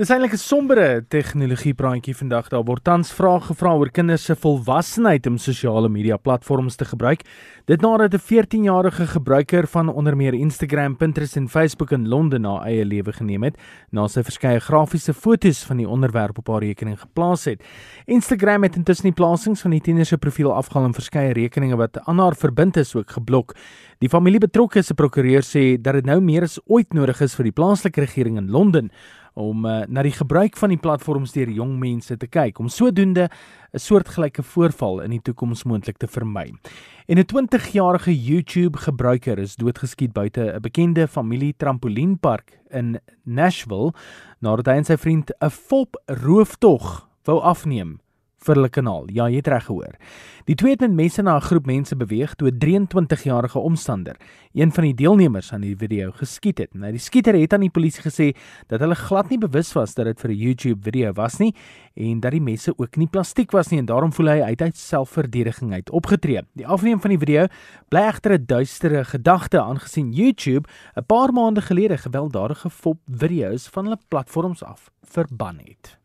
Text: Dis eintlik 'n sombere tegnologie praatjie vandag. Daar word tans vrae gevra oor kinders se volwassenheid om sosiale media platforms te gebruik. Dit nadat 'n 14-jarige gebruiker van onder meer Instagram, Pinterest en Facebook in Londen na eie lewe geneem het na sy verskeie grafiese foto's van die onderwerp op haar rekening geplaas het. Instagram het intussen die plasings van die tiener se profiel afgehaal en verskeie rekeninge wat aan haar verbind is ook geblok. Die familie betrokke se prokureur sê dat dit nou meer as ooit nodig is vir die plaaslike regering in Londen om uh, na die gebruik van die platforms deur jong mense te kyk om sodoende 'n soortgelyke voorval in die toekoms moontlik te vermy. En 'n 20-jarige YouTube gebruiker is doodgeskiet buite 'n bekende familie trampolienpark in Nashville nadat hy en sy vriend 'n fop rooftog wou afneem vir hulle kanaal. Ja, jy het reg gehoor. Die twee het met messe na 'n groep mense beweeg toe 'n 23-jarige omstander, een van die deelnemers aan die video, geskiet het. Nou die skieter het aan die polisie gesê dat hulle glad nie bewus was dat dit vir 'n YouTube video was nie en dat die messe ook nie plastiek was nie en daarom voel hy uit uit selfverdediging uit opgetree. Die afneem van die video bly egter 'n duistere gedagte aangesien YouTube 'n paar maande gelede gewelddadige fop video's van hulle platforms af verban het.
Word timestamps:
Dis 0.00 0.08
eintlik 0.08 0.32
'n 0.32 0.40
sombere 0.40 1.04
tegnologie 1.12 1.74
praatjie 1.74 2.14
vandag. 2.16 2.48
Daar 2.48 2.64
word 2.64 2.84
tans 2.84 3.12
vrae 3.12 3.40
gevra 3.40 3.74
oor 3.76 3.90
kinders 3.90 4.24
se 4.24 4.34
volwassenheid 4.34 5.26
om 5.26 5.36
sosiale 5.36 5.90
media 5.90 6.16
platforms 6.16 6.76
te 6.76 6.84
gebruik. 6.84 7.20
Dit 7.66 7.82
nadat 7.82 8.14
'n 8.14 8.18
14-jarige 8.18 9.06
gebruiker 9.06 9.66
van 9.66 9.88
onder 9.88 10.16
meer 10.16 10.32
Instagram, 10.32 10.96
Pinterest 10.96 11.36
en 11.36 11.48
Facebook 11.48 11.90
in 11.90 12.08
Londen 12.08 12.40
na 12.40 12.64
eie 12.64 12.84
lewe 12.84 13.12
geneem 13.12 13.42
het 13.42 13.58
na 13.90 14.08
sy 14.08 14.22
verskeie 14.22 14.60
grafiese 14.60 15.12
foto's 15.12 15.64
van 15.64 15.76
die 15.76 15.88
onderwerp 15.88 16.38
op 16.38 16.48
haar 16.48 16.62
rekening 16.62 16.98
geplaas 16.98 17.44
het. 17.44 17.62
Instagram 18.06 18.62
het 18.62 18.76
intussen 18.76 19.04
die 19.04 19.24
plasings 19.24 19.60
van 19.60 19.70
die 19.70 19.80
tiener 19.80 20.06
se 20.06 20.16
profiel 20.16 20.54
afgehaal 20.54 20.86
en 20.86 20.94
verskeie 20.94 21.32
rekeninge 21.32 21.76
wat 21.76 21.98
aan 22.06 22.18
haar 22.18 22.34
verbind 22.34 22.76
is 22.76 22.94
ook 22.94 23.10
geblok. 23.10 23.54
Die 23.98 24.08
familie 24.08 24.40
betrokke 24.40 24.82
se 24.82 24.94
prokureur 24.94 25.42
sê 25.42 25.80
dat 25.80 25.92
dit 25.94 26.06
nou 26.06 26.20
meer 26.20 26.42
as 26.42 26.58
ooit 26.66 26.92
nodig 26.94 27.20
is 27.20 27.34
vir 27.34 27.44
die 27.44 27.52
plaaslike 27.52 28.00
regering 28.00 28.38
in 28.38 28.50
Londen 28.50 28.90
om 29.34 29.66
uh, 29.66 29.82
na 29.88 30.02
die 30.02 30.14
gebruik 30.14 30.56
van 30.56 30.68
die 30.68 30.80
platforms 30.80 31.32
deur 31.32 31.50
jong 31.50 31.78
mense 31.78 32.16
te 32.16 32.26
kyk 32.26 32.58
om 32.58 32.68
sodoende 32.68 33.28
'n 33.72 33.78
soortgelyke 33.78 34.42
voorval 34.42 35.00
in 35.00 35.10
die 35.10 35.22
toekoms 35.22 35.64
moontlik 35.64 35.98
te 35.98 36.06
vermy. 36.06 36.52
En 37.06 37.18
'n 37.18 37.26
20-jarige 37.26 38.14
YouTube 38.14 38.78
gebruiker 38.78 39.38
is 39.38 39.56
doodgeskiet 39.56 40.12
buite 40.12 40.52
'n 40.54 40.60
bekende 40.60 41.08
familie 41.08 41.54
trampolienpark 41.56 42.58
in 42.70 42.98
Nashville 43.24 43.92
nadat 44.40 44.66
hy 44.66 44.76
en 44.76 44.84
sy 44.84 44.96
vriend 44.96 45.30
'n 45.40 45.50
fop 45.50 45.96
rooftog 46.06 47.08
wou 47.24 47.40
afneem 47.40 48.00
vir 48.44 48.54
hulle 48.54 48.70
kanaal. 48.72 49.08
Ja, 49.12 49.28
jy 49.28 49.36
het 49.36 49.48
reg 49.52 49.66
gehoor. 49.66 49.96
Die 50.48 50.56
twee 50.58 50.72
het 50.72 50.80
met 50.80 50.94
messe 50.96 51.22
na 51.22 51.36
'n 51.36 51.40
groep 51.40 51.66
mense 51.66 51.96
beweeg 51.96 52.34
toe 52.34 52.48
'n 52.48 52.58
23-jarige 52.58 53.58
omstander, 53.58 54.16
een 54.52 54.72
van 54.72 54.84
die 54.84 54.94
deelnemers 54.94 55.52
aan 55.52 55.60
die 55.60 55.76
video, 55.76 56.10
geskiet 56.10 56.58
het. 56.58 56.74
Nou 56.74 56.90
die 56.90 56.98
skieter 56.98 57.34
het 57.34 57.52
aan 57.52 57.60
die 57.60 57.70
polisie 57.70 58.02
gesê 58.02 58.36
dat 58.66 58.80
hulle 58.80 58.94
glad 58.94 59.28
nie 59.30 59.38
bewus 59.38 59.72
was 59.72 59.94
dat 59.94 60.06
dit 60.06 60.20
vir 60.20 60.30
'n 60.30 60.36
YouTube 60.36 60.82
video 60.82 61.12
was 61.12 61.38
nie 61.38 61.54
en 61.94 62.20
dat 62.20 62.32
die 62.32 62.40
messe 62.40 62.72
ook 62.76 62.96
nie 62.96 63.06
plastiek 63.06 63.50
was 63.52 63.68
nie 63.70 63.78
en 63.78 63.86
daarom 63.86 64.12
voel 64.12 64.26
hy 64.26 64.40
uit 64.40 64.62
uit 64.62 64.76
selfverdediging 64.76 65.72
uit 65.72 65.90
opgetree. 65.90 66.42
Die 66.54 66.66
afneem 66.66 67.00
van 67.00 67.10
die 67.10 67.18
video 67.18 67.46
bly 67.88 68.00
egter 68.00 68.32
'n 68.32 68.46
duistere 68.46 69.04
gedagte 69.04 69.60
aangesien 69.60 70.12
YouTube 70.12 70.68
'n 70.96 71.04
paar 71.06 71.32
maande 71.32 71.60
gelede 71.60 71.98
gewelddadige 71.98 72.70
fop 72.70 72.98
video's 73.06 73.68
van 73.68 73.84
hulle 73.84 73.98
platforms 74.08 74.62
af 74.62 74.90
verban 75.02 75.58
het. 75.58 75.99